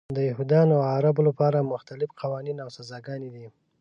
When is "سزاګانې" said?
2.77-3.29